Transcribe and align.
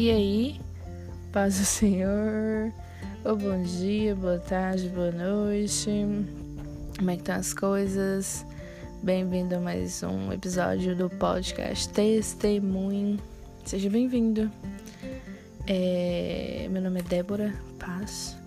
E 0.00 0.10
aí, 0.10 0.60
paz 1.30 1.58
do 1.58 1.64
Senhor, 1.66 2.72
ou 3.22 3.36
bom 3.36 3.62
dia, 3.62 4.16
boa 4.16 4.38
tarde, 4.38 4.88
boa 4.88 5.12
noite, 5.12 5.90
como 6.96 7.10
é 7.10 7.16
que 7.16 7.20
estão 7.20 7.34
as 7.34 7.52
coisas? 7.52 8.46
Bem-vindo 9.02 9.56
a 9.56 9.60
mais 9.60 10.02
um 10.02 10.32
episódio 10.32 10.96
do 10.96 11.10
podcast 11.10 11.86
Testemunho, 11.90 13.18
seja 13.62 13.90
bem-vindo. 13.90 14.50
É... 15.66 16.66
Meu 16.70 16.80
nome 16.80 17.00
é 17.00 17.02
Débora 17.02 17.52
Paz 17.78 18.38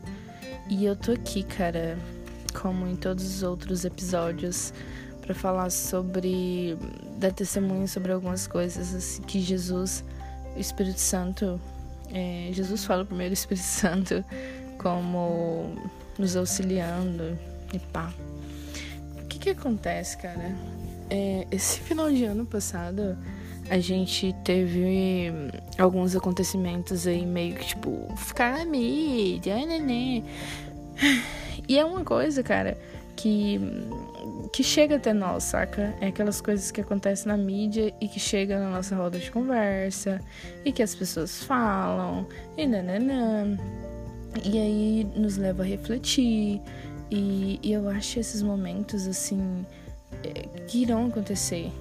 e 0.72 0.86
eu 0.86 0.96
tô 0.96 1.12
aqui, 1.12 1.44
cara, 1.44 2.00
como 2.60 2.88
em 2.88 2.96
todos 2.96 3.24
os 3.28 3.44
outros 3.44 3.86
episódios, 3.86 4.74
para 5.22 5.36
falar 5.36 5.70
sobre, 5.70 6.76
dar 7.20 7.32
testemunho 7.32 7.88
sobre 7.88 8.12
algumas 8.12 8.48
coisas 8.48 8.96
assim, 8.96 9.22
que 9.22 9.40
Jesus 9.40 10.04
o 10.56 10.60
Espírito 10.60 11.00
Santo, 11.00 11.60
é, 12.12 12.50
Jesus 12.52 12.86
fala 12.86 13.06
primeiro 13.06 13.32
o 13.32 13.34
Espírito 13.34 13.66
Santo 13.66 14.24
como 14.78 15.76
nos 16.18 16.36
auxiliando 16.36 17.38
e 17.74 17.80
pá. 17.80 18.14
O 19.22 19.28
que 19.28 19.40
que 19.40 19.50
acontece, 19.50 20.18
cara? 20.18 20.56
É, 21.10 21.48
esse 21.52 21.80
final 21.82 22.12
de 22.12 22.24
ano 22.26 22.46
passado 22.46 23.18
a 23.70 23.80
gente 23.80 24.36
teve 24.44 25.32
alguns 25.78 26.16
acontecimentos 26.16 27.08
aí 27.08 27.26
meio 27.26 27.56
que 27.56 27.68
tipo 27.68 28.14
ficar 28.18 28.58
na 28.58 28.66
mídia, 28.66 29.56
né, 29.66 29.80
né. 29.80 30.24
E 31.66 31.80
é 31.80 31.86
uma 31.86 32.04
coisa, 32.04 32.44
cara, 32.44 32.78
que 33.16 33.58
que 34.54 34.64
chega 34.64 34.98
até 34.98 35.14
nós, 35.14 35.46
saca? 35.46 35.96
É 36.00 36.08
aquelas 36.08 36.40
coisas 36.40 36.70
que 36.70 36.80
acontecem 36.80 37.28
na 37.28 37.36
mídia 37.36 37.92
e 38.00 38.08
que 38.08 38.20
chega 38.20 38.60
na 38.60 38.70
nossa 38.70 38.96
roda 38.96 39.18
de 39.18 39.32
conversa 39.32 40.22
e 40.64 40.72
que 40.72 40.84
as 40.84 40.94
pessoas 40.94 41.44
falam 41.44 42.28
e 42.56 42.68
nananã. 42.68 43.58
E 44.46 44.60
aí 44.60 45.08
nos 45.16 45.38
leva 45.38 45.64
a 45.64 45.66
refletir. 45.66 46.62
E, 47.10 47.60
e 47.64 47.74
eu 47.74 47.90
acho 47.90 48.20
esses 48.20 48.44
momentos 48.44 49.08
assim 49.08 49.66
é, 50.24 50.44
que 50.68 50.84
irão 50.84 51.08
acontecer. 51.08 51.72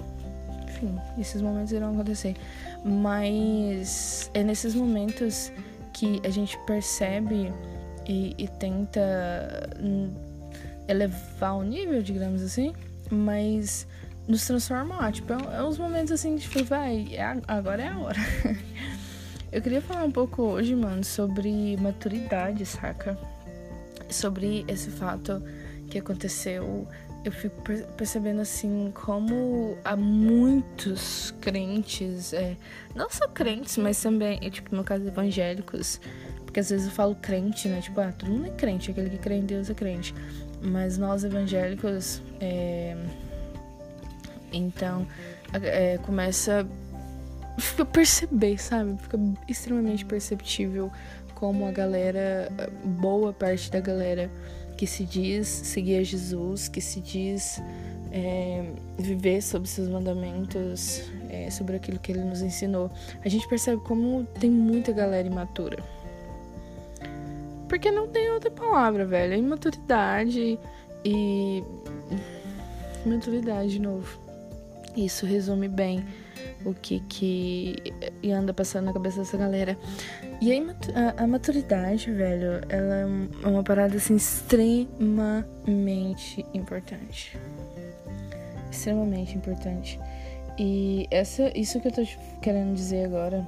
Enfim, 0.67 0.99
esses 1.19 1.43
momentos 1.43 1.73
irão 1.73 1.93
acontecer. 1.93 2.35
Mas 2.83 4.31
é 4.33 4.43
nesses 4.43 4.75
momentos 4.75 5.53
que 5.93 6.23
a 6.25 6.31
gente 6.31 6.59
percebe 6.67 7.53
e, 8.09 8.35
e 8.39 8.49
tenta 8.49 9.69
elevar 10.89 11.57
o 11.57 11.63
nível, 11.63 12.03
digamos 12.03 12.43
assim, 12.43 12.73
mas 13.11 13.87
nos 14.27 14.47
transformar. 14.47 15.13
Tipo, 15.13 15.33
é, 15.33 15.57
é 15.57 15.63
uns 15.63 15.79
momentos 15.79 16.13
assim, 16.13 16.37
tipo, 16.37 16.63
vai, 16.65 17.09
é, 17.13 17.41
agora 17.47 17.83
é 17.83 17.89
a 17.89 17.99
hora. 17.99 18.19
Eu 19.53 19.61
queria 19.61 19.83
falar 19.83 20.05
um 20.05 20.11
pouco 20.11 20.43
hoje, 20.43 20.75
mano, 20.75 21.05
sobre 21.05 21.77
maturidade, 21.77 22.65
saca? 22.65 23.19
Sobre 24.09 24.65
esse 24.67 24.91
fato 24.91 25.43
que 25.91 25.99
aconteceu. 25.99 26.89
Eu 27.23 27.31
fico 27.31 27.63
percebendo 27.97 28.41
assim 28.41 28.91
como 28.95 29.77
há 29.85 29.95
muitos 29.95 31.33
crentes, 31.41 32.33
é, 32.33 32.57
não 32.97 33.09
só 33.11 33.29
crentes, 33.29 33.77
mas 33.77 34.01
também, 34.03 34.41
tipo, 34.51 34.75
no 34.75 34.83
caso 34.83 35.07
evangélicos, 35.07 36.01
porque 36.45 36.59
às 36.59 36.71
vezes 36.71 36.87
eu 36.87 36.93
falo 36.93 37.15
crente, 37.15 37.69
né? 37.69 37.81
Tipo, 37.81 38.01
ah, 38.01 38.11
todo 38.11 38.31
mundo 38.31 38.47
é 38.47 38.51
crente, 38.51 38.91
aquele 38.91 39.11
que 39.11 39.19
crê 39.19 39.37
em 39.37 39.45
Deus 39.45 39.71
é 39.71 39.75
crente. 39.75 40.15
Mas 40.63 40.97
nós 40.97 41.25
evangélicos, 41.25 42.23
é... 42.41 42.97
então, 44.53 45.07
é, 45.53 45.99
começa 45.99 46.67
a 47.79 47.85
perceber, 47.85 48.59
sabe? 48.59 48.97
Fica 49.03 49.19
extremamente 49.49 50.05
perceptível 50.05 50.91
como 51.35 51.67
a 51.67 51.73
galera, 51.73 52.49
boa 52.85 53.33
parte 53.33 53.71
da 53.71 53.81
galera 53.81 54.31
que 54.77 54.87
se 54.87 55.05
diz 55.05 55.49
seguir 55.49 55.99
a 55.99 56.03
Jesus, 56.03 56.69
que 56.69 56.81
se 56.81 57.01
diz 57.01 57.61
é, 58.13 58.65
viver 58.99 59.43
sob 59.43 59.69
seus 59.69 59.89
mandamentos, 59.89 61.03
é, 61.31 61.51
sobre 61.51 61.77
aquilo 61.77 61.99
que 61.99 62.13
ele 62.13 62.23
nos 62.23 62.43
ensinou, 62.43 62.91
a 63.25 63.29
gente 63.29 63.49
percebe 63.49 63.83
como 63.83 64.25
tem 64.39 64.51
muita 64.51 64.93
galera 64.93 65.27
imatura. 65.27 65.83
Porque 67.73 67.91
não 67.91 68.07
tem 68.07 68.31
outra 68.31 68.51
palavra, 68.51 69.07
velho. 69.07 69.33
É 69.33 69.39
imaturidade 69.39 70.59
e. 71.03 71.65
Imaturidade, 73.07 73.71
de 73.71 73.81
novo. 73.81 74.21
Isso 74.95 75.25
resume 75.25 75.69
bem 75.69 76.05
o 76.67 76.75
que 76.75 77.01
que 77.09 77.75
anda 78.31 78.53
passando 78.53 78.85
na 78.85 78.93
cabeça 78.93 79.21
dessa 79.21 79.39
galera. 79.39 79.79
E 80.39 80.53
a, 80.53 81.23
a 81.23 81.27
maturidade, 81.27 82.13
velho, 82.13 82.61
ela 82.69 82.95
é 82.95 83.07
uma 83.49 83.63
parada 83.63 83.97
assim 83.97 84.17
extremamente 84.17 86.45
importante. 86.53 87.39
Extremamente 88.71 89.35
importante. 89.35 89.99
E 90.59 91.09
essa, 91.11 91.51
isso 91.59 91.81
que 91.81 91.89
eu 91.89 91.93
tô 91.93 92.03
querendo 92.43 92.75
dizer 92.75 93.07
agora 93.07 93.47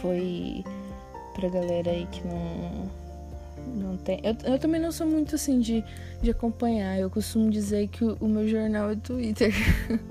foi 0.00 0.64
pra 1.36 1.48
galera 1.48 1.92
aí 1.92 2.08
que 2.10 2.26
não 2.26 2.90
não 3.74 3.96
tem. 3.96 4.20
Eu, 4.22 4.52
eu 4.52 4.58
também 4.58 4.80
não 4.80 4.92
sou 4.92 5.06
muito 5.06 5.34
assim 5.34 5.60
de, 5.60 5.84
de 6.22 6.30
acompanhar. 6.30 6.98
Eu 6.98 7.10
costumo 7.10 7.50
dizer 7.50 7.88
que 7.88 8.04
o, 8.04 8.16
o 8.20 8.28
meu 8.28 8.48
jornal 8.48 8.90
é 8.90 8.96
Twitter. 8.96 9.52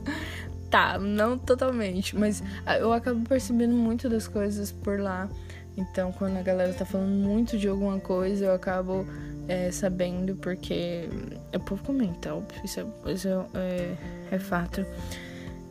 tá, 0.69 0.97
não 0.99 1.37
totalmente, 1.37 2.15
mas 2.15 2.43
ah, 2.65 2.77
eu 2.77 2.93
acabo 2.93 3.27
percebendo 3.27 3.73
muito 3.75 4.07
das 4.07 4.27
coisas 4.27 4.71
por 4.71 4.99
lá. 4.99 5.29
Então, 5.77 6.11
quando 6.11 6.37
a 6.37 6.41
galera 6.41 6.73
tá 6.73 6.85
falando 6.85 7.11
muito 7.11 7.57
de 7.57 7.67
alguma 7.67 7.99
coisa, 7.99 8.45
eu 8.45 8.53
acabo 8.53 9.05
é, 9.47 9.71
sabendo, 9.71 10.35
porque 10.35 11.09
o 11.55 11.59
povo 11.59 11.83
comenta, 11.83 12.35
óbvio, 12.35 12.61
isso, 12.63 12.79
é, 12.79 13.11
isso 13.11 13.27
é, 13.53 13.95
é, 14.31 14.39
fato. 14.39 14.85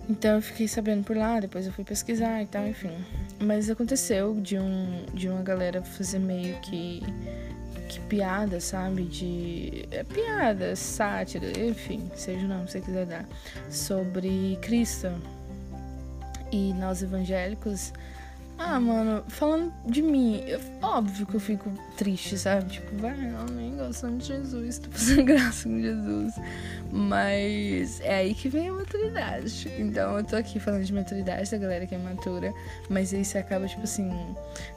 Então, 0.08 0.36
eu 0.36 0.42
fiquei 0.42 0.66
sabendo 0.66 1.04
por 1.04 1.14
lá, 1.14 1.38
depois 1.38 1.66
eu 1.66 1.72
fui 1.72 1.84
pesquisar 1.84 2.42
e 2.42 2.46
tal, 2.46 2.66
enfim. 2.66 2.90
Mas 3.38 3.68
aconteceu 3.68 4.34
de, 4.40 4.58
um, 4.58 5.04
de 5.12 5.28
uma 5.28 5.42
galera 5.42 5.82
fazer 5.82 6.18
meio 6.18 6.58
que 6.60 7.02
que 7.88 8.00
piada, 8.00 8.60
sabe? 8.60 9.04
De. 9.04 9.88
É 9.90 10.04
piada, 10.04 10.76
sátira, 10.76 11.46
enfim, 11.58 12.10
seja 12.14 12.44
o 12.44 12.48
nome 12.48 12.66
que 12.66 12.72
você 12.72 12.80
quiser 12.80 13.06
dar. 13.06 13.26
Sobre 13.70 14.58
Cristo. 14.60 15.08
E 16.52 16.72
nós 16.74 17.02
evangélicos 17.02 17.92
ah, 18.60 18.80
mano, 18.80 19.22
falando 19.28 19.72
de 19.86 20.02
mim, 20.02 20.42
eu, 20.44 20.60
óbvio 20.82 21.24
que 21.24 21.36
eu 21.36 21.40
fico 21.40 21.70
triste, 21.96 22.36
sabe? 22.36 22.72
Tipo, 22.72 22.96
vai, 22.96 23.12
amém, 23.12 23.76
gostando 23.76 24.18
de 24.18 24.26
Jesus, 24.26 24.80
tô 24.80 24.90
fazendo 24.90 25.22
graça 25.26 25.68
com 25.68 25.80
Jesus. 25.80 26.34
Mas 26.90 28.00
é 28.00 28.16
aí 28.16 28.34
que 28.34 28.48
vem 28.48 28.68
a 28.68 28.72
maturidade. 28.72 29.70
Então 29.78 30.18
eu 30.18 30.24
tô 30.24 30.34
aqui 30.34 30.58
falando 30.58 30.82
de 30.82 30.92
maturidade 30.92 31.48
da 31.48 31.56
galera 31.56 31.86
que 31.86 31.94
é 31.94 31.98
matura, 31.98 32.52
mas 32.90 33.14
aí 33.14 33.24
você 33.24 33.38
acaba, 33.38 33.68
tipo 33.68 33.82
assim. 33.82 34.10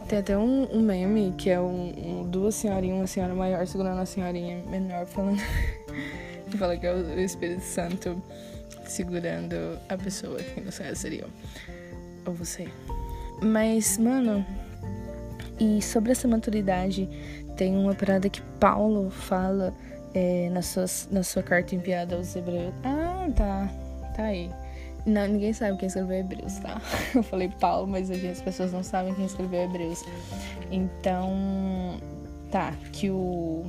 Tem 0.08 0.20
até 0.20 0.38
um, 0.38 0.72
um 0.72 0.81
meme 0.81 1.34
que 1.36 1.50
é 1.50 1.59
um, 1.59 2.22
um, 2.22 2.30
duas 2.30 2.53
senhorinhas, 2.53 2.97
uma 2.97 3.08
senhora 3.08 3.34
maior 3.34 3.66
segurando 3.66 4.00
a 4.00 4.06
senhorinha 4.06 4.64
menor, 4.70 5.08
falando. 5.08 5.41
que 6.52 6.58
fala 6.58 6.78
que 6.78 6.86
é 6.86 6.94
o 6.94 7.20
Espírito 7.20 7.64
Santo 7.64 8.22
segurando 8.86 9.56
a 9.90 9.97
pessoa 9.97 10.38
que 10.38 10.62
não 10.62 10.72
sei 10.72 10.94
seria. 10.94 11.25
Ou 12.28 12.34
você. 12.36 12.68
Mas, 13.41 13.97
mano, 13.97 14.46
e 15.59 15.81
sobre 15.81 16.12
essa 16.12 16.28
maturidade, 16.28 17.09
tem 17.57 17.75
uma 17.75 17.94
parada 17.94 18.29
que 18.29 18.41
Paulo 18.59 19.09
fala 19.09 19.74
é, 20.13 20.50
na, 20.50 20.62
sua, 20.62 20.85
na 21.09 21.24
sua 21.24 21.44
carta 21.44 21.75
enviada 21.75 22.16
aos 22.16 22.35
Hebreus. 22.35 22.74
Ah, 22.84 23.28
tá. 23.35 23.69
Tá 24.16 24.24
aí. 24.25 24.50
Não, 25.06 25.28
ninguém 25.28 25.52
sabe 25.53 25.78
quem 25.78 25.88
escreveu 25.88 26.18
Hebreus, 26.18 26.59
tá? 26.59 26.79
Eu 27.16 27.23
falei 27.23 27.49
Paulo, 27.59 27.88
mas 27.88 28.11
as 28.11 28.41
pessoas 28.41 28.72
não 28.72 28.84
sabem 28.84 29.14
quem 29.16 29.26
escreveu 29.26 29.61
Hebreus. 29.64 30.03
Então, 30.70 31.99
tá, 32.52 32.73
que 32.91 33.09
o, 33.09 33.66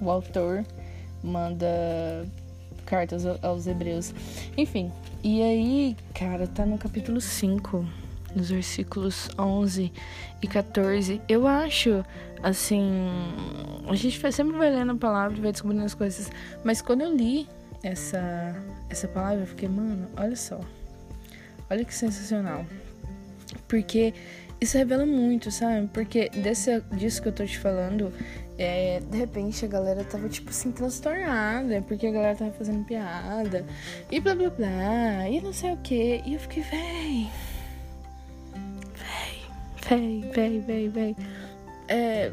o 0.00 0.10
autor 0.10 0.64
manda 1.22 2.26
cartas 2.86 3.24
aos 3.42 3.66
Hebreus. 3.66 4.14
Enfim, 4.56 4.90
e 5.22 5.42
aí, 5.42 5.96
cara, 6.14 6.46
tá 6.46 6.64
no 6.64 6.78
capítulo 6.78 7.20
5 7.20 8.03
nos 8.34 8.50
versículos 8.50 9.28
11 9.38 9.92
e 10.42 10.46
14. 10.46 11.20
Eu 11.28 11.46
acho, 11.46 12.04
assim, 12.42 12.82
a 13.88 13.94
gente 13.94 14.20
sempre 14.32 14.56
vai 14.56 14.70
lendo 14.70 14.92
a 14.92 14.96
palavra 14.96 15.36
e 15.36 15.40
vai 15.40 15.52
descobrindo 15.52 15.84
as 15.84 15.94
coisas, 15.94 16.30
mas 16.62 16.82
quando 16.82 17.02
eu 17.02 17.14
li 17.14 17.48
essa, 17.82 18.54
essa 18.88 19.06
palavra, 19.08 19.40
eu 19.40 19.46
fiquei, 19.46 19.68
mano, 19.68 20.08
olha 20.16 20.36
só, 20.36 20.60
olha 21.70 21.84
que 21.84 21.94
sensacional. 21.94 22.64
Porque 23.68 24.14
isso 24.60 24.76
revela 24.76 25.06
muito, 25.06 25.50
sabe? 25.50 25.88
Porque 25.92 26.28
desse, 26.30 26.80
disso 26.92 27.22
que 27.22 27.28
eu 27.28 27.32
tô 27.32 27.44
te 27.44 27.58
falando, 27.58 28.12
é, 28.58 29.00
de 29.00 29.18
repente 29.18 29.64
a 29.64 29.68
galera 29.68 30.04
tava, 30.04 30.28
tipo 30.28 30.50
assim, 30.50 30.72
transtornada, 30.72 31.82
porque 31.82 32.06
a 32.06 32.10
galera 32.10 32.36
tava 32.36 32.52
fazendo 32.52 32.84
piada, 32.84 33.64
e 34.10 34.20
blá 34.20 34.34
blá 34.34 34.50
blá, 34.50 35.28
e 35.28 35.40
não 35.40 35.52
sei 35.52 35.72
o 35.72 35.76
que. 35.78 36.22
E 36.24 36.34
eu 36.34 36.40
fiquei, 36.40 36.62
véi 36.62 37.30
véi, 39.88 40.30
véi, 40.32 40.60
véi, 40.60 40.88
véi. 40.88 41.16
É, 41.88 42.30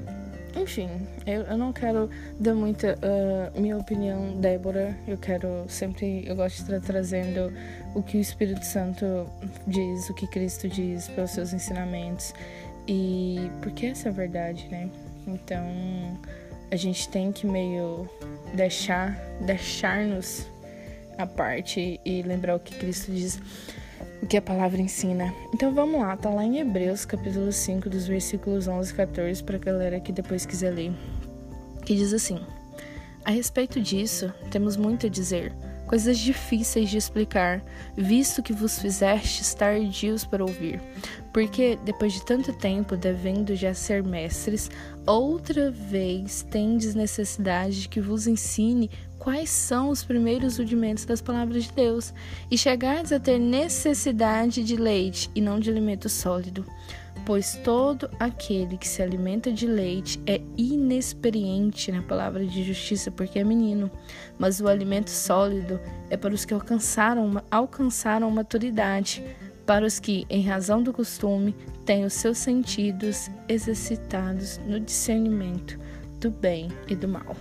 enfim, 0.55 0.89
eu, 1.25 1.41
eu 1.43 1.57
não 1.57 1.71
quero 1.71 2.09
dar 2.39 2.53
muita 2.53 2.97
uh, 2.97 3.59
minha 3.59 3.77
opinião, 3.77 4.39
Débora. 4.39 4.97
Eu 5.07 5.17
quero 5.17 5.65
sempre, 5.67 6.27
eu 6.27 6.35
gosto 6.35 6.57
de 6.57 6.63
estar 6.63 6.79
trazendo 6.81 7.53
o 7.95 8.03
que 8.03 8.17
o 8.17 8.21
Espírito 8.21 8.65
Santo 8.65 9.05
diz, 9.67 10.09
o 10.09 10.13
que 10.13 10.27
Cristo 10.27 10.67
diz 10.67 11.07
pelos 11.09 11.31
seus 11.31 11.53
ensinamentos. 11.53 12.33
E 12.87 13.49
porque 13.61 13.87
essa 13.87 14.09
é 14.09 14.11
a 14.11 14.13
verdade, 14.13 14.67
né? 14.69 14.89
Então 15.27 15.65
a 16.69 16.75
gente 16.75 17.07
tem 17.09 17.31
que 17.31 17.45
meio 17.45 18.09
deixar, 18.53 19.15
deixar-nos 19.45 20.47
a 21.17 21.25
parte 21.25 21.99
e 22.03 22.21
lembrar 22.23 22.55
o 22.55 22.59
que 22.59 22.75
Cristo 22.75 23.11
diz 23.11 23.39
o 24.21 24.27
que 24.27 24.37
a 24.37 24.41
palavra 24.41 24.81
ensina. 24.81 25.33
Então 25.53 25.73
vamos 25.73 25.99
lá, 25.99 26.15
tá 26.15 26.29
lá 26.29 26.43
em 26.43 26.59
Hebreus, 26.59 27.05
capítulo 27.05 27.51
5, 27.51 27.89
dos 27.89 28.07
versículos 28.07 28.67
11 28.67 28.91
e 28.91 28.95
14, 28.95 29.43
pra 29.43 29.57
galera 29.57 29.99
que 29.99 30.11
depois 30.11 30.45
quiser 30.45 30.71
ler. 30.71 30.91
Que 31.85 31.95
diz 31.95 32.13
assim: 32.13 32.39
A 33.25 33.31
respeito 33.31 33.79
disso, 33.79 34.33
temos 34.49 34.77
muito 34.77 35.07
a 35.07 35.09
dizer, 35.09 35.53
coisas 35.87 36.17
difíceis 36.17 36.89
de 36.89 36.97
explicar, 36.97 37.63
visto 37.97 38.41
que 38.41 38.53
vos 38.53 38.79
fizestes 38.79 39.53
tardios 39.53 40.23
para 40.23 40.43
ouvir. 40.43 40.81
Porque, 41.33 41.79
depois 41.85 42.13
de 42.13 42.25
tanto 42.25 42.51
tempo, 42.51 42.97
devendo 42.97 43.55
já 43.55 43.73
ser 43.73 44.03
mestres, 44.03 44.69
outra 45.05 45.71
vez 45.71 46.45
tendes 46.49 46.93
necessidade 46.93 47.83
de 47.83 47.89
que 47.89 48.01
vos 48.01 48.27
ensine 48.27 48.89
quais 49.21 49.51
são 49.51 49.89
os 49.89 50.03
primeiros 50.03 50.57
rudimentos 50.57 51.05
das 51.05 51.21
palavras 51.21 51.65
de 51.65 51.71
Deus, 51.71 52.11
e 52.49 52.57
chegardes 52.57 53.11
a 53.11 53.19
ter 53.19 53.37
necessidade 53.37 54.63
de 54.63 54.75
leite 54.75 55.29
e 55.35 55.39
não 55.39 55.59
de 55.59 55.69
alimento 55.69 56.09
sólido. 56.09 56.65
Pois 57.23 57.55
todo 57.63 58.09
aquele 58.19 58.77
que 58.77 58.87
se 58.87 58.99
alimenta 58.99 59.51
de 59.51 59.67
leite 59.67 60.19
é 60.25 60.41
inexperiente 60.57 61.91
na 61.91 62.01
palavra 62.01 62.43
de 62.43 62.63
justiça, 62.63 63.11
porque 63.11 63.37
é 63.37 63.43
menino, 63.43 63.91
mas 64.39 64.59
o 64.59 64.67
alimento 64.67 65.11
sólido 65.11 65.79
é 66.09 66.17
para 66.17 66.33
os 66.33 66.43
que 66.43 66.53
alcançaram, 66.53 67.43
alcançaram 67.51 68.31
maturidade, 68.31 69.23
para 69.71 69.85
os 69.85 70.01
que, 70.01 70.25
em 70.29 70.41
razão 70.41 70.83
do 70.83 70.91
costume, 70.91 71.55
têm 71.85 72.03
os 72.03 72.11
seus 72.11 72.39
sentidos 72.39 73.31
exercitados 73.47 74.57
no 74.67 74.81
discernimento 74.81 75.79
do 76.19 76.29
bem 76.29 76.67
e 76.89 76.95
do 76.97 77.07
mal. 77.07 77.37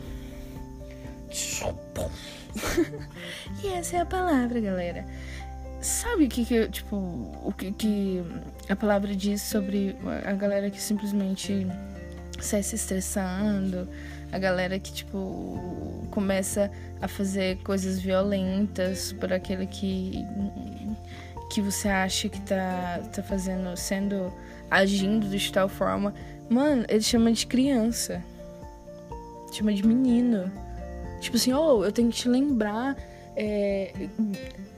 e 3.65 3.67
essa 3.67 3.97
é 3.97 4.01
a 4.03 4.07
palavra, 4.07 4.61
galera. 4.61 5.05
Sabe 5.81 6.27
o 6.27 6.29
que 6.29 6.45
que, 6.45 6.69
tipo, 6.69 6.95
o 6.95 7.53
que 7.53 7.73
que 7.73 8.23
a 8.69 8.77
palavra 8.77 9.13
diz 9.17 9.43
sobre 9.43 9.97
a 10.25 10.33
galera 10.33 10.71
que 10.71 10.81
simplesmente 10.81 11.67
sai 12.39 12.63
se 12.63 12.77
estressando, 12.77 13.89
a 14.31 14.39
galera 14.39 14.79
que, 14.79 14.93
tipo, 14.93 16.07
começa 16.13 16.71
a 17.03 17.09
fazer 17.09 17.57
coisas 17.65 17.99
violentas 17.99 19.13
por 19.15 19.33
aquele 19.33 19.67
que 19.67 20.25
que 21.51 21.61
você 21.61 21.89
acha 21.89 22.29
que 22.29 22.41
tá, 22.43 23.01
tá 23.13 23.23
fazendo, 23.23 23.77
sendo, 23.77 24.33
agindo 24.71 25.29
de 25.29 25.53
tal 25.53 25.69
forma. 25.69 26.15
Mano, 26.49 26.85
ele 26.89 27.03
chama 27.03 27.33
de 27.33 27.47
criança. 27.47 28.23
Chama 29.53 29.75
de 29.75 29.87
menino. 29.87 30.51
Tipo 31.21 31.37
assim, 31.37 31.53
oh, 31.53 31.85
eu 31.85 31.91
tenho 31.91 32.09
que 32.09 32.17
te 32.17 32.29
lembrar 32.29 32.97
é, 33.37 33.93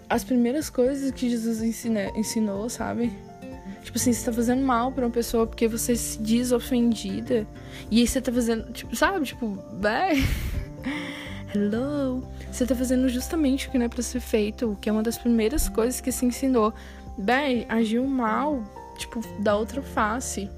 as 0.09 0.25
primeiras 0.25 0.71
coisas 0.71 1.11
que 1.13 1.29
Jesus 1.29 1.63
ensina, 1.63 2.11
ensinou, 2.17 2.69
sabe? 2.69 3.13
Tipo 3.83 3.99
assim, 3.99 4.13
você 4.13 4.25
tá 4.25 4.33
fazendo 4.33 4.63
mal 4.63 4.91
pra 4.93 5.05
uma 5.05 5.13
pessoa 5.13 5.47
porque 5.47 5.69
você 5.69 5.95
se 5.95 6.19
diz 6.21 6.53
ofendida. 6.53 7.47
E 7.91 8.01
aí 8.01 8.07
você 8.07 8.21
tá 8.21 8.33
fazendo, 8.33 8.73
tipo, 8.73 8.97
sabe? 8.97 9.27
Tipo, 9.27 9.59
vai. 9.79 10.17
Hello. 11.55 12.27
Você 12.53 12.67
tá 12.67 12.75
fazendo 12.75 13.09
justamente 13.09 13.67
o 13.67 13.71
que 13.71 13.79
não 13.79 13.87
é 13.87 13.89
pra 13.89 14.03
ser 14.03 14.21
feito, 14.21 14.77
que 14.81 14.89
é 14.89 14.93
uma 14.93 15.03
das 15.03 15.17
primeiras 15.17 15.71
coisas 15.71 16.03
que 16.03 16.13
se 16.13 16.27
ensinou. 16.27 16.73
Bem, 17.17 17.65
agiu 17.69 18.07
mal, 18.07 18.63
tipo, 18.99 19.21
da 19.41 19.57
outra 19.57 19.81
face. 19.81 20.51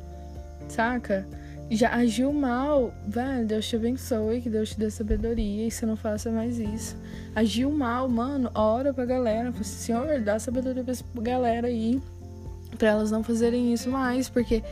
Saca? 0.68 1.24
já 1.70 1.90
agiu 1.94 2.32
mal, 2.32 2.92
velho, 3.06 3.46
Deus 3.46 3.66
te 3.66 3.76
abençoe, 3.76 4.40
que 4.40 4.50
Deus 4.50 4.70
te 4.70 4.78
dê 4.78 4.90
sabedoria 4.90 5.66
e 5.66 5.70
você 5.70 5.86
não 5.86 5.96
faça 5.96 6.30
mais 6.30 6.58
isso. 6.58 6.96
Agiu 7.34 7.70
mal, 7.70 8.08
mano, 8.08 8.50
ora 8.54 8.92
pra 8.92 9.04
galera, 9.04 9.50
fala 9.50 9.64
Senhor, 9.64 10.20
dá 10.20 10.38
sabedoria 10.38 10.82
pra 10.82 10.92
essa 10.92 11.04
galera 11.14 11.68
aí, 11.68 12.00
pra 12.78 12.88
elas 12.88 13.10
não 13.10 13.22
fazerem 13.22 13.72
isso 13.72 13.88
mais, 13.88 14.28
porque, 14.28 14.62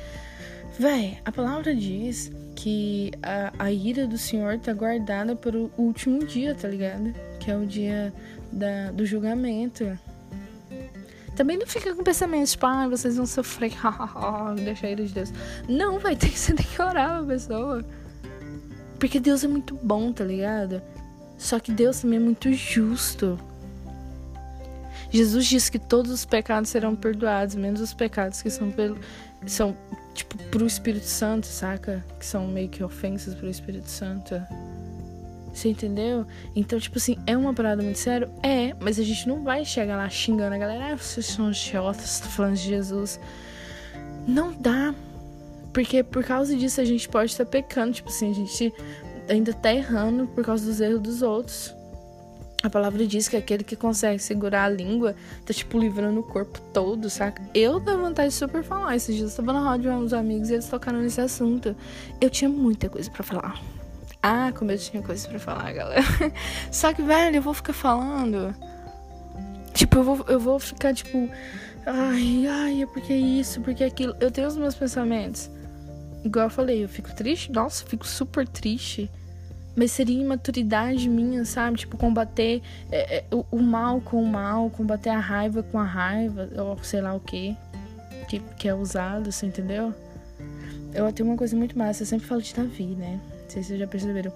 velho, 0.79 1.17
a 1.25 1.33
palavra 1.33 1.75
diz 1.75 2.31
que 2.63 3.11
a, 3.25 3.53
a 3.59 3.73
ira 3.73 4.07
do 4.07 4.17
Senhor 4.17 4.57
tá 4.61 4.73
guardada 4.73 5.35
para 5.35 5.59
o 5.59 5.69
último 5.77 6.25
dia, 6.25 6.55
tá 6.55 6.69
ligado? 6.69 7.13
Que 7.41 7.51
é 7.51 7.57
o 7.57 7.67
dia 7.67 8.15
da, 8.53 8.93
do 8.93 9.05
julgamento. 9.05 9.99
Também 11.35 11.59
não 11.59 11.67
fica 11.67 11.93
com 11.93 12.05
pensamentos, 12.05 12.53
tipo, 12.53 12.65
ah, 12.65 12.87
vocês 12.87 13.17
vão 13.17 13.27
sofrer, 13.27 13.73
deixa 14.65 14.87
a 14.87 14.91
ira 14.91 15.05
de 15.05 15.13
Deus. 15.13 15.33
Não, 15.69 15.99
vai 15.99 16.15
ter 16.15 16.29
que 16.29 16.39
você 16.39 16.55
tem 16.55 16.65
que 16.65 16.81
orar 16.81 17.19
pra 17.19 17.35
pessoa. 17.35 17.85
Porque 18.97 19.19
Deus 19.19 19.43
é 19.43 19.49
muito 19.49 19.75
bom, 19.83 20.13
tá 20.13 20.23
ligado? 20.23 20.81
Só 21.37 21.59
que 21.59 21.73
Deus 21.73 22.01
também 22.01 22.19
é 22.19 22.23
muito 22.23 22.53
justo. 22.53 23.37
Jesus 25.11 25.47
disse 25.47 25.73
que 25.73 25.81
todos 25.81 26.13
os 26.13 26.25
pecados 26.25 26.71
serão 26.71 26.95
perdoados, 26.95 27.57
menos 27.57 27.81
os 27.81 27.93
pecados 27.93 28.41
que 28.41 28.51
são 28.51 28.71
pelo 28.71 28.97
são 29.47 29.77
tipo 30.15 30.37
pro 30.51 30.67
Espírito 30.67 31.07
Santo, 31.07 31.47
saca? 31.47 32.05
Que 32.19 32.27
são 32.27 32.47
meio 32.47 32.69
que 32.69 32.83
ofensas 32.83 33.35
pro 33.35 33.49
Espírito 33.49 33.89
Santo. 33.89 34.41
Você 35.53 35.69
entendeu? 35.69 36.27
Então, 36.57 36.79
tipo 36.79 36.97
assim, 36.97 37.17
é 37.27 37.37
uma 37.37 37.53
parada 37.53 37.83
muito 37.83 37.99
séria? 37.99 38.29
É, 38.43 38.75
mas 38.81 38.99
a 38.99 39.03
gente 39.03 39.29
não 39.29 39.43
vai 39.43 39.65
chegar 39.65 39.97
lá 39.97 40.09
xingando 40.09 40.55
a 40.55 40.59
galera. 40.59 40.95
Ah, 40.95 40.97
vocês 40.97 41.27
são 41.27 41.51
idiotas, 41.51 42.21
tá 42.21 42.27
falando 42.27 42.57
de 42.57 42.63
Jesus. 42.63 43.21
Não 44.27 44.53
dá. 44.53 44.95
Porque 45.73 46.03
por 46.03 46.25
causa 46.25 46.57
disso 46.57 46.81
a 46.81 46.85
gente 46.85 47.09
pode 47.09 47.33
estar 47.33 47.45
pecando. 47.45 47.93
Tipo 47.93 48.09
assim, 48.09 48.31
a 48.31 48.35
gente 48.35 48.73
ainda 49.29 49.53
tá 49.53 49.73
errando 49.73 50.27
por 50.29 50.45
causa 50.45 50.65
dos 50.65 50.81
erros 50.81 51.01
dos 51.01 51.23
outros. 51.23 51.75
A 52.63 52.71
palavra 52.71 53.05
diz 53.07 53.29
que 53.29 53.37
aquele 53.37 53.65
que 53.65 53.75
consegue 53.75 54.21
segurar 54.21 54.65
a 54.65 54.69
língua 54.69 55.17
tá, 55.45 55.53
tipo, 55.53 55.79
livrando 55.79 56.21
o 56.21 56.23
corpo 56.23 56.61
todo, 56.73 57.11
saca? 57.11 57.43
Eu 57.53 57.81
dá 57.81 57.97
vontade 57.97 58.29
de 58.29 58.35
super 58.37 58.63
falar. 58.63 58.95
Esses 58.95 59.17
dias 59.17 59.31
eu 59.31 59.45
tava 59.45 59.59
na 59.59 59.69
rádio 59.69 59.91
com 59.91 59.99
uns 59.99 60.13
amigos 60.13 60.49
e 60.49 60.55
eles 60.55 60.69
tocaram 60.69 61.01
nesse 61.01 61.21
assunto. 61.21 61.75
Eu 62.21 62.31
tinha 62.31 62.49
muita 62.49 62.89
coisa 62.89 63.11
para 63.11 63.25
falar. 63.25 63.61
Ah, 64.23 64.53
como 64.57 64.71
eu 64.71 64.79
tinha 64.79 65.03
coisas 65.03 65.27
para 65.27 65.41
falar, 65.41 65.73
galera. 65.73 66.05
Só 66.71 66.93
que, 66.93 67.03
velho, 67.03 67.37
eu 67.37 67.43
vou 67.43 67.53
ficar 67.53 67.73
falando. 67.73 68.55
Tipo, 69.75 69.99
eu 69.99 70.05
vou, 70.05 70.25
eu 70.29 70.39
vou 70.39 70.61
ficar, 70.61 70.95
tipo. 70.95 71.29
Ai, 71.85 72.47
ai, 72.47 72.83
é 72.83 72.87
porque 72.87 73.13
isso, 73.13 73.61
porque 73.61 73.83
aquilo. 73.83 74.15
Eu 74.21 74.31
tenho 74.31 74.47
os 74.47 74.57
meus 74.57 74.77
pensamentos. 74.77 75.51
Igual 76.25 76.47
eu 76.47 76.51
falei, 76.51 76.85
eu 76.85 76.89
fico 76.89 77.13
triste. 77.13 77.51
Nossa, 77.51 77.83
eu 77.83 77.89
fico 77.89 78.07
super 78.07 78.47
triste. 78.47 79.11
Mas 79.75 79.93
seria 79.93 80.21
imaturidade 80.21 81.09
minha, 81.09 81.45
sabe? 81.45 81.79
Tipo, 81.79 81.97
combater 81.97 82.61
é, 82.91 83.19
é, 83.19 83.25
o, 83.35 83.45
o, 83.51 83.63
mal 83.63 84.01
com 84.01 84.23
o 84.23 84.27
mal, 84.27 84.69
combater 84.71 85.11
a 85.11 85.19
raiva 85.19 85.63
com 85.63 85.79
a 85.79 85.85
raiva, 85.85 86.49
ou 86.59 86.79
sei 86.83 87.01
lá 87.01 87.15
o 87.15 87.21
que, 87.21 87.57
que, 88.29 88.39
que 88.59 88.69
é 88.69 88.75
usado, 88.75 89.33
você 89.33 89.47
entendeu? 89.47 89.95
Eu 90.93 91.11
tenho 91.13 91.29
uma 91.29 91.39
coisa 91.39 91.57
muito 91.57 91.77
massa, 91.79 92.03
eu 92.03 92.07
sempre 92.07 92.27
falo 92.27 92.43
de 92.43 92.53
Davi, 92.55 92.95
né? 92.95 93.19
sei 93.53 93.63
se 93.63 93.69
vocês 93.69 93.81
já 93.81 93.87
perceberam. 93.87 94.33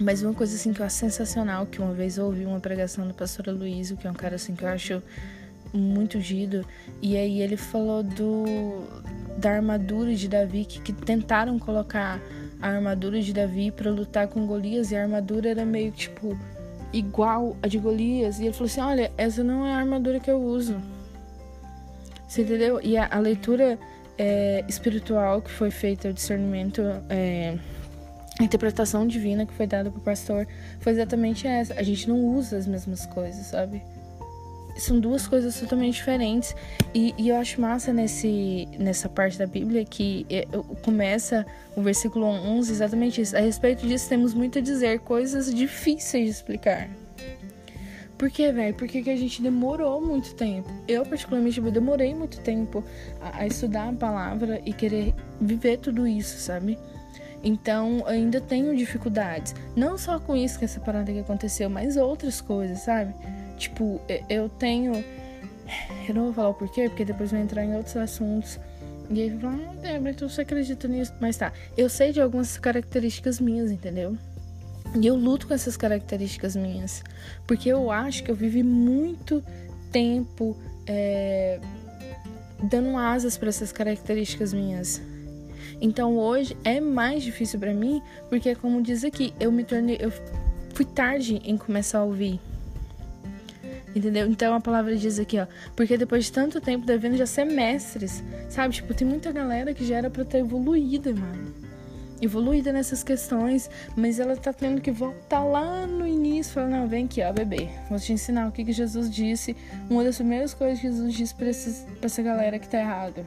Mas 0.00 0.22
uma 0.22 0.32
coisa 0.32 0.54
assim 0.54 0.72
que 0.72 0.80
eu 0.80 0.86
acho 0.86 0.96
sensacional, 0.96 1.66
que 1.66 1.80
uma 1.80 1.92
vez 1.92 2.18
eu 2.18 2.26
ouvi 2.26 2.44
uma 2.44 2.60
pregação 2.60 3.06
do 3.06 3.12
pastor 3.12 3.48
Aloysio, 3.48 3.96
que 3.96 4.06
é 4.06 4.10
um 4.10 4.14
cara 4.14 4.36
assim 4.36 4.54
que 4.54 4.62
eu 4.62 4.68
acho 4.68 5.02
muito 5.72 6.20
gido, 6.20 6.64
e 7.02 7.16
aí 7.16 7.42
ele 7.42 7.56
falou 7.56 8.02
do 8.02 8.86
da 9.36 9.50
armadura 9.52 10.14
de 10.14 10.26
Davi, 10.26 10.64
que, 10.64 10.80
que 10.80 10.92
tentaram 10.92 11.58
colocar 11.58 12.20
a 12.60 12.68
armadura 12.68 13.20
de 13.20 13.32
Davi 13.32 13.70
para 13.70 13.90
lutar 13.90 14.28
com 14.28 14.46
Golias, 14.46 14.90
e 14.90 14.96
a 14.96 15.02
armadura 15.02 15.50
era 15.50 15.64
meio 15.64 15.90
tipo 15.92 16.38
igual 16.92 17.56
a 17.62 17.68
de 17.68 17.78
Golias, 17.78 18.38
e 18.38 18.44
ele 18.44 18.52
falou 18.52 18.66
assim: 18.66 18.80
"Olha, 18.80 19.12
essa 19.16 19.44
não 19.44 19.66
é 19.66 19.74
a 19.74 19.78
armadura 19.78 20.20
que 20.20 20.30
eu 20.30 20.40
uso". 20.40 20.76
Você 22.26 22.42
entendeu? 22.42 22.80
E 22.82 22.96
a, 22.96 23.08
a 23.10 23.18
leitura 23.18 23.78
é, 24.18 24.64
espiritual 24.68 25.40
que 25.40 25.50
foi 25.50 25.70
feita, 25.70 26.08
o 26.08 26.12
discernimento 26.12 26.82
é, 27.08 27.56
a 28.38 28.44
interpretação 28.44 29.06
divina 29.06 29.44
que 29.44 29.52
foi 29.52 29.66
dada 29.66 29.90
pro 29.90 30.00
pastor 30.00 30.46
foi 30.80 30.92
exatamente 30.92 31.46
essa. 31.46 31.74
A 31.74 31.82
gente 31.82 32.08
não 32.08 32.24
usa 32.36 32.56
as 32.56 32.66
mesmas 32.66 33.04
coisas, 33.06 33.46
sabe? 33.46 33.82
São 34.78 34.98
duas 34.98 35.26
coisas 35.26 35.58
totalmente 35.58 35.94
diferentes. 35.94 36.54
E, 36.94 37.14
e 37.18 37.28
eu 37.28 37.36
acho 37.36 37.60
massa 37.60 37.92
nesse, 37.92 38.68
nessa 38.78 39.08
parte 39.08 39.36
da 39.38 39.46
Bíblia 39.46 39.84
que 39.84 40.24
é, 40.30 40.46
começa 40.82 41.44
o 41.76 41.82
versículo 41.82 42.26
11 42.26 42.72
exatamente 42.72 43.20
isso. 43.20 43.36
A 43.36 43.40
respeito 43.40 43.86
disso, 43.86 44.08
temos 44.08 44.34
muito 44.34 44.58
a 44.58 44.62
dizer, 44.62 45.00
coisas 45.00 45.52
difíceis 45.52 46.24
de 46.24 46.30
explicar. 46.30 46.88
Por 48.18 48.30
quê, 48.30 48.50
velho? 48.50 48.74
Porque 48.74 49.00
que 49.00 49.10
a 49.10 49.16
gente 49.16 49.40
demorou 49.40 50.00
muito 50.00 50.34
tempo. 50.34 50.68
Eu, 50.88 51.06
particularmente, 51.06 51.60
eu 51.60 51.70
demorei 51.70 52.12
muito 52.14 52.40
tempo 52.40 52.82
a, 53.20 53.42
a 53.42 53.46
estudar 53.46 53.88
a 53.88 53.92
palavra 53.92 54.60
e 54.66 54.72
querer 54.72 55.14
viver 55.40 55.78
tudo 55.78 56.04
isso, 56.06 56.36
sabe? 56.38 56.76
Então, 57.44 58.02
ainda 58.06 58.40
tenho 58.40 58.76
dificuldades. 58.76 59.54
Não 59.76 59.96
só 59.96 60.18
com 60.18 60.36
isso, 60.36 60.58
que 60.58 60.64
essa 60.64 60.80
parada 60.80 61.12
que 61.12 61.20
aconteceu, 61.20 61.70
mas 61.70 61.96
outras 61.96 62.40
coisas, 62.40 62.80
sabe? 62.80 63.14
Tipo, 63.58 64.00
eu 64.28 64.48
tenho. 64.48 65.04
Eu 66.08 66.14
não 66.14 66.24
vou 66.24 66.32
falar 66.32 66.48
o 66.48 66.54
porquê, 66.54 66.88
porque 66.88 67.04
depois 67.04 67.30
vai 67.30 67.42
entrar 67.42 67.64
em 67.64 67.74
outros 67.76 67.96
assuntos. 67.96 68.58
E 69.10 69.22
aí 69.22 69.30
vai 69.30 69.40
falar, 69.40 69.70
ah, 69.70 69.74
Débora, 69.76 70.10
então 70.10 70.28
você 70.28 70.42
acredita 70.42 70.86
nisso? 70.88 71.12
Mas 71.20 71.36
tá, 71.36 71.52
eu 71.76 71.88
sei 71.88 72.12
de 72.12 72.20
algumas 72.20 72.58
características 72.58 73.40
minhas, 73.40 73.70
entendeu? 73.70 74.16
E 74.98 75.06
eu 75.06 75.14
luto 75.16 75.46
com 75.46 75.54
essas 75.54 75.76
características 75.76 76.56
minhas. 76.56 77.02
Porque 77.46 77.68
eu 77.68 77.90
acho 77.90 78.22
que 78.22 78.30
eu 78.30 78.34
vivi 78.34 78.62
muito 78.62 79.42
tempo 79.90 80.56
é, 80.86 81.60
dando 82.62 82.96
asas 82.96 83.36
para 83.36 83.48
essas 83.48 83.72
características 83.72 84.52
minhas. 84.52 85.00
Então 85.80 86.16
hoje 86.16 86.56
é 86.64 86.80
mais 86.80 87.22
difícil 87.22 87.58
para 87.60 87.72
mim, 87.72 88.02
porque 88.28 88.54
como 88.54 88.82
diz 88.82 89.04
aqui, 89.04 89.32
eu 89.38 89.52
me 89.52 89.64
tornei, 89.64 89.96
eu 90.00 90.12
fui 90.74 90.84
tarde 90.84 91.40
em 91.44 91.56
começar 91.56 91.98
a 92.00 92.04
ouvir. 92.04 92.40
Entendeu? 93.94 94.26
Então 94.26 94.54
a 94.54 94.60
palavra 94.60 94.96
diz 94.96 95.18
aqui, 95.18 95.38
ó, 95.38 95.46
porque 95.74 95.96
depois 95.96 96.26
de 96.26 96.32
tanto 96.32 96.60
tempo 96.60 96.86
devendo 96.86 97.16
já 97.16 97.26
ser 97.26 97.44
mestres, 97.44 98.22
sabe? 98.48 98.74
Tipo, 98.74 98.94
tem 98.94 99.06
muita 99.06 99.32
galera 99.32 99.72
que 99.72 99.84
já 99.84 99.96
era 99.96 100.10
para 100.10 100.24
ter 100.24 100.38
evoluído, 100.38 101.14
mano. 101.16 101.54
Evoluída 102.20 102.72
nessas 102.72 103.04
questões, 103.04 103.70
mas 103.96 104.18
ela 104.18 104.36
tá 104.36 104.52
tendo 104.52 104.80
que 104.80 104.90
voltar 104.90 105.44
lá 105.44 105.86
no 105.86 106.06
início, 106.06 106.52
falar, 106.52 106.68
não, 106.68 106.88
vem 106.88 107.04
aqui, 107.04 107.22
ó, 107.22 107.32
bebê, 107.32 107.68
vou 107.88 107.98
te 107.98 108.12
ensinar 108.12 108.48
o 108.48 108.52
que, 108.52 108.64
que 108.64 108.72
Jesus 108.72 109.08
disse. 109.08 109.56
Uma 109.88 110.02
das 110.02 110.16
primeiras 110.16 110.52
coisas 110.52 110.80
que 110.80 110.88
Jesus 110.88 111.14
disse 111.14 111.34
pra, 111.34 111.48
esses, 111.48 111.86
pra 111.98 112.06
essa 112.06 112.22
galera 112.22 112.58
que 112.58 112.68
tá 112.68 112.78
errado 112.78 113.24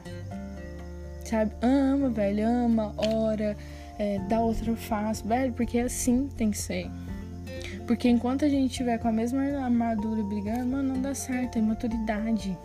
sabe? 1.32 1.52
Ama, 1.62 2.10
velho, 2.10 2.46
ama, 2.46 2.94
ora, 2.98 3.56
é, 3.98 4.18
dá 4.28 4.40
outra 4.40 4.76
face, 4.76 5.26
velho, 5.26 5.52
porque 5.54 5.78
assim 5.78 6.28
tem 6.36 6.50
que 6.50 6.58
ser. 6.58 6.90
Porque 7.86 8.08
enquanto 8.08 8.44
a 8.44 8.48
gente 8.48 8.72
tiver 8.72 8.98
com 8.98 9.08
a 9.08 9.12
mesma 9.12 9.42
armadura 9.42 10.22
brigando, 10.22 10.66
mano, 10.66 10.94
não 10.94 11.02
dá 11.02 11.14
certo, 11.14 11.56
é 11.56 11.58
imaturidade. 11.58 12.58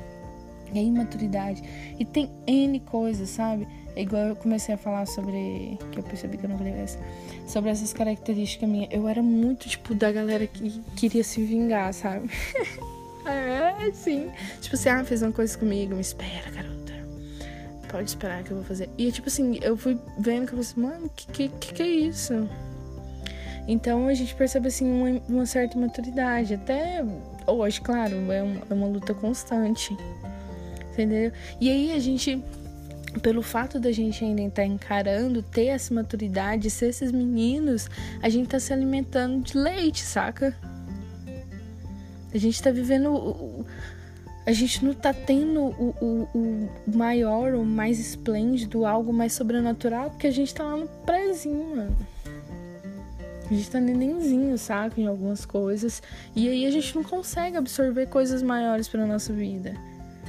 É 0.74 0.82
imaturidade. 0.82 1.64
E 1.98 2.06
tem 2.06 2.30
N 2.46 2.80
coisas, 2.82 3.30
sabe? 3.30 3.68
É 3.96 4.02
igual 4.02 4.24
eu 4.24 4.36
comecei 4.36 4.76
a 4.76 4.78
falar 4.78 5.06
sobre. 5.06 5.78
Que 5.92 6.00
eu 6.00 6.04
percebi 6.04 6.38
que 6.38 6.46
eu 6.46 6.50
não 6.50 6.58
falei 6.58 6.74
essa. 6.74 7.00
Sobre 7.48 7.70
essas 7.70 7.94
características 7.94 8.70
minhas. 8.70 8.90
Eu 8.92 9.08
era 9.08 9.24
muito, 9.24 9.68
tipo, 9.68 9.96
da 9.96 10.12
galera 10.12 10.46
que 10.46 10.82
queria 10.96 11.24
se 11.24 11.42
vingar, 11.44 11.94
sabe? 11.94 12.30
é, 13.26 13.92
sim. 13.94 14.30
Tipo 14.62 14.76
assim, 14.76 14.90
ah, 14.90 15.04
fez 15.04 15.22
uma 15.22 15.32
coisa 15.32 15.58
comigo, 15.58 15.96
me 15.96 16.02
espera, 16.02 16.52
garoto 16.52 16.78
pode 17.88 18.10
esperar 18.10 18.44
que 18.44 18.52
eu 18.52 18.58
vou 18.58 18.66
fazer. 18.66 18.90
E 18.98 19.12
tipo 19.12 19.28
assim, 19.28 19.60
eu 19.62 19.76
fui 19.76 19.98
vendo 20.20 20.48
que 20.48 20.54
eu 20.54 20.62
falei 20.62 20.62
assim, 20.62 20.82
mano, 20.82 21.12
que, 21.16 21.50
que 21.50 21.74
que 21.74 21.84
é 21.84 21.88
isso? 21.88 22.48
Então 23.68 24.08
a 24.08 24.14
gente 24.14 24.34
percebe 24.34 24.68
assim 24.70 24.90
uma, 24.90 25.22
uma 25.28 25.46
certa 25.46 25.78
maturidade. 25.78 26.54
Até 26.54 27.04
hoje, 27.46 27.82
claro, 27.82 28.16
é 28.32 28.42
uma, 28.42 28.62
é 28.70 28.74
uma 28.74 28.88
luta 28.88 29.14
constante. 29.14 29.96
Entendeu? 30.94 31.32
E 31.60 31.70
aí 31.70 31.92
a 31.92 32.00
gente 32.00 32.42
pelo 33.22 33.42
fato 33.42 33.80
da 33.80 33.92
gente 33.92 34.24
ainda 34.24 34.42
estar 34.42 34.66
encarando, 34.66 35.42
ter 35.42 35.68
essa 35.68 35.92
maturidade, 35.94 36.70
ser 36.70 36.90
esses 36.90 37.12
meninos, 37.12 37.90
a 38.22 38.30
gente 38.30 38.48
tá 38.48 38.60
se 38.60 38.72
alimentando 38.72 39.44
de 39.44 39.58
leite, 39.58 40.02
saca? 40.02 40.56
A 42.32 42.38
gente 42.38 42.62
tá 42.62 42.70
vivendo 42.70 43.66
a 44.46 44.52
gente 44.54 44.86
não 44.86 44.94
tá 44.94 45.14
tendo 45.14 45.62
o, 45.62 45.94
o, 46.00 46.70
o 46.88 46.98
maior, 46.98 47.54
o 47.54 47.66
mais 47.66 48.00
esplêndido, 48.00 48.86
algo 48.86 49.12
mais 49.12 49.34
sobrenatural, 49.34 50.10
porque 50.10 50.28
a 50.28 50.32
gente 50.32 50.56
tá 50.56 50.64
lá 50.64 50.78
no 50.78 50.88
prézinho, 51.06 51.76
mano. 51.76 51.98
A 53.50 53.54
gente 53.54 53.70
tá 53.70 53.80
nenenzinho, 53.80 54.58
saca? 54.58 55.00
Em 55.00 55.08
algumas 55.08 55.46
coisas. 55.46 56.02
E 56.36 56.50
aí 56.50 56.66
a 56.66 56.72
gente 56.72 56.96
não 56.96 57.04
consegue 57.04 57.58
absorver 57.58 58.08
coisas 58.08 58.42
maiores 58.42 58.88
pra 58.88 59.06
nossa 59.06 59.32
vida. 59.32 59.74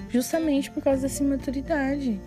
Justamente 0.08 0.70
por 0.70 0.82
causa 0.82 1.02
dessa 1.02 1.22
imaturidade. 1.22 2.20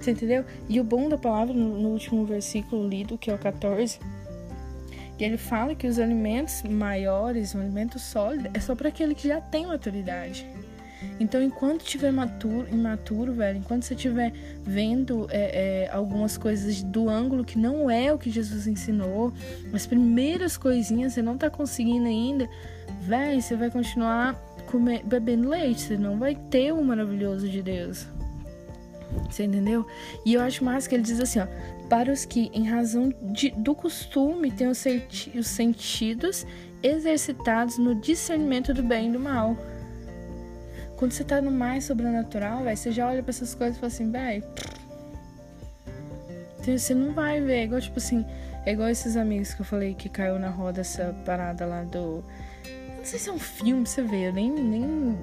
Você 0.00 0.12
entendeu? 0.12 0.44
E 0.68 0.80
o 0.80 0.84
bom 0.84 1.08
da 1.08 1.18
palavra 1.18 1.54
no, 1.54 1.88
último 1.88 2.24
versículo 2.24 2.88
lido, 2.88 3.18
que 3.18 3.30
é 3.30 3.34
o 3.34 3.38
14 3.38 3.98
e 5.22 5.24
ele 5.24 5.36
fala 5.36 5.72
que 5.72 5.86
os 5.86 6.00
alimentos 6.00 6.64
maiores, 6.64 7.54
o 7.54 7.58
alimento 7.58 7.96
sólido, 7.96 8.50
é 8.52 8.58
só 8.58 8.74
para 8.74 8.88
aquele 8.88 9.14
que 9.14 9.28
já 9.28 9.40
tem 9.40 9.66
maturidade. 9.66 10.44
Então, 11.20 11.42
enquanto 11.42 11.82
estiver 11.82 12.12
maturo, 12.12 12.66
imaturo, 12.70 13.32
velho, 13.32 13.58
enquanto 13.58 13.84
você 13.84 13.94
estiver 13.94 14.32
vendo 14.62 15.26
é, 15.30 15.84
é, 15.84 15.90
algumas 15.92 16.36
coisas 16.36 16.82
do 16.82 17.08
ângulo 17.08 17.44
que 17.44 17.58
não 17.58 17.90
é 17.90 18.12
o 18.12 18.18
que 18.18 18.30
Jesus 18.30 18.66
ensinou, 18.66 19.32
as 19.72 19.86
primeiras 19.86 20.56
coisinhas 20.56 21.12
você 21.12 21.22
não 21.22 21.36
tá 21.36 21.48
conseguindo 21.48 22.06
ainda, 22.06 22.48
velho, 23.02 23.40
você 23.40 23.56
vai 23.56 23.70
continuar 23.70 24.34
comer, 24.66 25.02
bebendo 25.04 25.48
leite, 25.48 25.82
você 25.82 25.96
não 25.96 26.18
vai 26.18 26.34
ter 26.34 26.72
o 26.72 26.82
maravilhoso 26.82 27.48
de 27.48 27.62
Deus. 27.62 28.06
Você 29.30 29.44
entendeu? 29.44 29.86
E 30.24 30.34
eu 30.34 30.40
acho 30.40 30.64
mais 30.64 30.86
que 30.86 30.94
ele 30.94 31.02
diz 31.02 31.20
assim, 31.20 31.38
ó, 31.38 31.46
para 31.88 32.10
os 32.10 32.24
que, 32.24 32.50
em 32.54 32.66
razão 32.66 33.12
de, 33.20 33.50
do 33.50 33.74
costume, 33.74 34.50
têm 34.50 34.68
os, 34.68 34.84
os 35.38 35.46
sentidos 35.46 36.46
exercitados 36.82 37.78
no 37.78 37.94
discernimento 37.94 38.72
do 38.72 38.82
bem 38.82 39.08
e 39.08 39.12
do 39.12 39.20
mal. 39.20 39.56
Quando 41.02 41.10
você 41.10 41.24
tá 41.24 41.42
no 41.42 41.50
mais 41.50 41.82
sobrenatural, 41.82 42.62
véio, 42.62 42.76
você 42.76 42.92
já 42.92 43.08
olha 43.08 43.24
para 43.24 43.30
essas 43.30 43.56
coisas 43.56 43.76
e 43.76 43.80
fala 43.80 43.92
assim, 43.92 44.12
velho. 44.12 44.44
Você 46.64 46.94
não 46.94 47.12
vai 47.12 47.40
ver, 47.40 47.54
é 47.54 47.64
igual 47.64 47.80
tipo 47.80 47.98
assim, 47.98 48.24
é 48.64 48.72
igual 48.72 48.88
esses 48.88 49.16
amigos 49.16 49.52
que 49.52 49.62
eu 49.62 49.64
falei 49.66 49.94
que 49.94 50.08
caiu 50.08 50.38
na 50.38 50.48
roda 50.48 50.80
essa 50.80 51.12
parada 51.26 51.66
lá 51.66 51.82
do. 51.82 52.22
Não 52.96 53.04
sei 53.04 53.18
se 53.18 53.28
é 53.28 53.32
um 53.32 53.38
filme, 53.40 53.84
você 53.84 54.00
vê, 54.00 54.28
eu 54.28 54.32
nem, 54.32 54.48
nem 54.48 55.18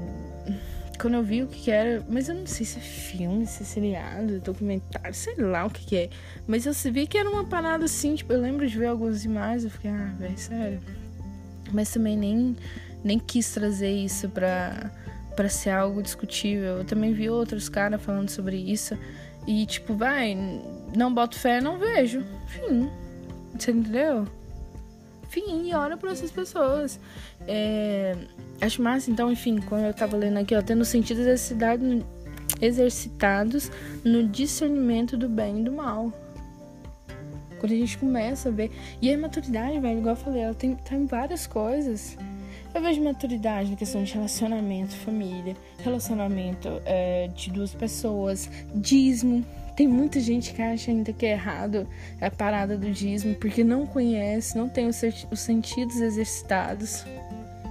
quando 1.00 1.14
eu 1.14 1.24
vi 1.24 1.44
o 1.44 1.48
que, 1.48 1.62
que, 1.62 1.72
era, 1.72 2.04
mas 2.10 2.28
eu 2.28 2.36
não 2.36 2.46
sei 2.46 2.66
se 2.66 2.78
é 2.78 2.82
filme, 2.82 3.48
se 3.48 3.64
é 3.64 3.66
seriado, 3.66 4.42
documentário, 4.42 5.14
sei 5.14 5.36
lá 5.38 5.66
o 5.66 5.70
que, 5.70 5.86
que 5.86 5.96
é. 5.96 6.10
Mas 6.46 6.66
eu 6.66 6.74
vi 6.92 7.08
que 7.08 7.18
era 7.18 7.30
uma 7.30 7.46
parada 7.46 7.86
assim, 7.86 8.16
tipo, 8.16 8.34
eu 8.34 8.42
lembro 8.42 8.68
de 8.68 8.78
ver 8.78 8.88
algumas 8.88 9.24
imagens, 9.24 9.64
eu 9.64 9.70
fiquei, 9.70 9.92
ah, 9.92 10.14
velho, 10.20 10.38
sério. 10.38 10.82
Mas 11.72 11.90
também 11.90 12.18
nem, 12.18 12.58
nem 13.02 13.18
quis 13.18 13.50
trazer 13.54 13.92
isso 13.92 14.28
pra, 14.28 14.92
pra 15.40 15.48
ser 15.48 15.70
algo 15.70 16.04
discutível. 16.04 16.80
Eu 16.80 16.84
também 16.84 17.14
vi 17.14 17.30
outros 17.30 17.70
caras 17.70 18.02
falando 18.02 18.28
sobre 18.28 18.58
isso. 18.58 18.98
E 19.48 19.66
tipo, 19.66 19.94
vai, 19.94 20.38
não 20.94 21.14
boto 21.14 21.40
fé, 21.40 21.62
não 21.62 21.80
vejo. 21.80 22.26
Fim. 22.48 22.90
Você 23.58 23.72
entendeu? 23.72 24.28
Fim, 25.30 25.70
e 25.70 25.74
ora 25.74 25.96
por 25.96 26.10
essas 26.10 26.30
pessoas. 26.30 27.00
É 27.48 28.18
Acho 28.60 28.82
massa, 28.82 29.10
então, 29.10 29.32
enfim, 29.32 29.62
quando 29.62 29.86
eu 29.86 29.94
tava 29.94 30.18
lendo 30.18 30.38
aqui, 30.38 30.54
ó, 30.54 30.62
tendo 30.62 30.84
sentidos 30.84 31.26
exercitados 32.60 33.72
no 34.04 34.28
discernimento 34.28 35.16
do 35.16 35.30
bem 35.30 35.62
e 35.62 35.64
do 35.64 35.72
mal. 35.72 36.12
Quando 37.58 37.72
a 37.72 37.76
gente 37.76 37.98
começa 37.98 38.50
a 38.50 38.52
ver. 38.52 38.70
E 39.02 39.14
a 39.14 39.18
maturidade, 39.18 39.80
velho, 39.80 40.00
igual 40.00 40.16
eu 40.16 40.22
falei, 40.22 40.42
ela 40.42 40.54
tem, 40.54 40.76
tá 40.76 40.94
em 40.94 41.06
várias 41.06 41.48
coisas. 41.48 42.18
Eu 42.74 42.82
vejo 42.82 43.04
maturidade 43.04 43.72
na 43.72 43.76
questão 43.76 44.04
de 44.04 44.14
relacionamento, 44.14 44.96
família, 44.98 45.56
relacionamento 45.80 46.82
é, 46.86 47.28
de 47.28 47.52
duas 47.52 47.74
pessoas, 47.74 48.50
dízimo. 48.76 49.44
Tem 49.76 49.88
muita 49.88 50.20
gente 50.20 50.54
que 50.54 50.62
acha 50.62 50.92
ainda 50.92 51.12
que 51.14 51.26
é 51.26 51.32
errado 51.32 51.88
a 52.22 52.30
parada 52.30 52.78
do 52.78 52.92
dízimo 52.92 53.36
porque 53.36 53.64
não 53.64 53.88
conhece, 53.88 54.58
não 54.58 54.70
tem 54.70 54.88
os, 54.88 55.02
os 55.32 55.40
sentidos 55.40 56.00
exercitados 56.02 57.06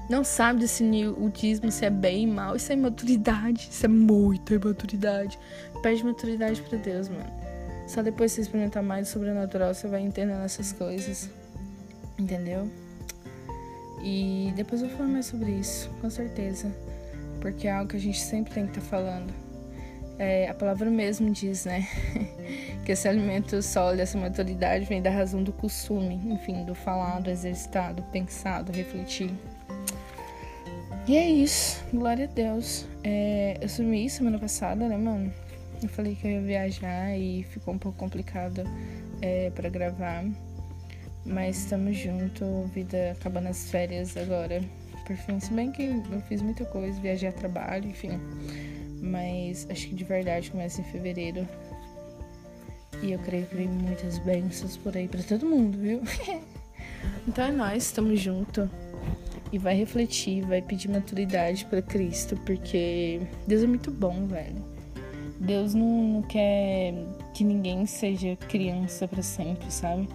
não 0.09 0.25
sabe 0.25 0.61
discernir 0.61 1.09
o 1.09 1.29
dízimo 1.29 1.71
se 1.71 1.85
é 1.85 1.91
bem 1.91 2.27
ou 2.27 2.35
mal. 2.35 2.57
Isso 2.57 2.73
é 2.73 2.75
imaturidade. 2.75 3.69
Isso 3.71 3.85
é 3.85 3.89
muita 3.89 4.55
imaturidade. 4.55 5.39
Pede 5.83 6.03
maturidade 6.03 6.63
para 6.63 6.79
Deus, 6.79 7.09
mano. 7.09 7.31
Só 7.87 8.03
depois 8.03 8.33
que 8.33 8.37
você 8.37 8.41
experimentar 8.43 8.83
mais 8.83 9.09
o 9.09 9.13
sobrenatural, 9.13 9.75
você 9.75 9.87
vai 9.87 10.01
entendendo 10.01 10.43
essas 10.45 10.73
coisas. 10.73 11.29
Entendeu? 12.19 12.71
E 14.03 14.53
depois 14.57 14.83
eu 14.83 14.89
vou 14.89 14.97
falar 14.99 15.11
mais 15.11 15.27
sobre 15.27 15.51
isso, 15.51 15.91
com 16.01 16.09
certeza. 16.09 16.73
Porque 17.41 17.69
é 17.69 17.73
algo 17.73 17.91
que 17.91 17.97
a 17.97 18.01
gente 18.01 18.21
sempre 18.21 18.53
tem 18.53 18.67
que 18.67 18.79
estar 18.79 18.83
tá 18.83 18.87
falando. 18.87 19.33
É, 20.19 20.49
a 20.49 20.55
palavra 20.55 20.91
mesmo 20.91 21.31
diz, 21.31 21.65
né? 21.65 21.87
que 22.85 22.91
esse 22.91 23.07
alimento 23.07 23.63
sólido, 23.63 24.03
essa 24.03 24.19
maturidade 24.19 24.85
vem 24.85 25.01
da 25.01 25.11
razão 25.11 25.43
do 25.43 25.53
costume, 25.53 26.21
enfim, 26.27 26.65
do 26.65 26.75
falado, 26.75 27.31
exercitado, 27.31 28.03
pensado, 28.11 28.73
refletir. 28.73 29.31
E 31.07 31.17
é 31.17 31.27
isso, 31.27 31.83
glória 31.93 32.25
a 32.25 32.29
Deus. 32.29 32.85
É, 33.05 33.57
eu 33.61 33.69
sumi 33.69 34.11
semana 34.11 34.39
passada, 34.39 34.89
né, 34.89 34.97
mano? 34.97 35.33
Eu 35.83 35.89
falei 35.89 36.17
que 36.17 36.27
eu 36.27 36.33
ia 36.33 36.41
viajar 36.41 37.17
e 37.17 37.45
ficou 37.45 37.73
um 37.73 37.79
pouco 37.79 37.97
complicado 37.97 38.63
é, 39.23 39.51
para 39.51 39.69
gravar. 39.69 40.25
Mas 41.29 41.59
estamos 41.59 41.97
junto, 41.97 42.45
vida 42.73 43.13
acabando 43.13 43.49
as 43.49 43.71
férias 43.71 44.17
agora. 44.17 44.63
por 45.07 45.15
fim. 45.15 45.39
Se 45.39 45.53
bem 45.53 45.71
que 45.71 45.83
eu 45.83 46.21
fiz 46.27 46.41
muita 46.41 46.65
coisa, 46.65 46.99
viajei 47.01 47.29
a 47.29 47.33
trabalho, 47.33 47.89
enfim. 47.89 48.19
Mas 49.01 49.67
acho 49.71 49.89
que 49.89 49.95
de 49.95 50.05
verdade 50.05 50.51
começa 50.51 50.81
em 50.81 50.85
fevereiro. 50.85 51.47
E 53.03 53.13
eu 53.13 53.19
creio 53.19 53.47
que 53.47 53.55
vem 53.55 53.69
muitas 53.69 54.19
bênçãos 54.19 54.77
por 54.79 54.97
aí 54.97 55.07
para 55.07 55.23
todo 55.23 55.47
mundo, 55.47 55.79
viu? 55.79 56.01
então 57.29 57.45
é 57.45 57.53
nós, 57.53 57.85
estamos 57.85 58.19
junto. 58.19 58.69
E 59.53 59.59
vai 59.59 59.77
refletir, 59.77 60.45
vai 60.45 60.61
pedir 60.61 60.89
maturidade 60.89 61.65
para 61.67 61.81
Cristo, 61.81 62.37
porque 62.45 63.21
Deus 63.47 63.63
é 63.63 63.67
muito 63.67 63.91
bom, 63.91 64.27
velho. 64.27 64.63
Deus 65.39 65.75
não, 65.75 66.05
não 66.05 66.23
quer 66.23 66.93
que 67.35 67.45
ninguém 67.45 67.87
seja 67.87 68.37
criança 68.49 69.07
para 69.07 69.23
sempre, 69.23 69.71
sabe? 69.71 70.09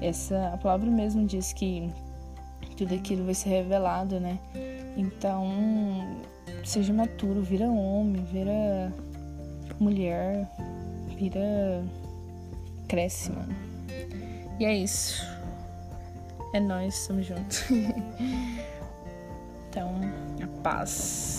Essa 0.00 0.52
a 0.54 0.58
palavra 0.58 0.90
mesmo 0.90 1.26
diz 1.26 1.52
que 1.52 1.90
tudo 2.76 2.94
aquilo 2.94 3.24
vai 3.24 3.34
ser 3.34 3.50
revelado, 3.50 4.18
né? 4.18 4.38
Então, 4.96 5.46
seja 6.64 6.92
maturo, 6.92 7.42
vira 7.42 7.66
homem, 7.66 8.24
vira 8.24 8.92
mulher, 9.78 10.48
vira 11.16 11.84
cresce, 12.88 13.30
mano. 13.30 13.54
E 14.58 14.64
é 14.64 14.74
isso. 14.74 15.24
É 16.52 16.60
nós, 16.60 16.94
estamos 16.94 17.26
juntos. 17.26 17.64
então, 19.68 20.00
a 20.42 20.62
paz. 20.62 21.33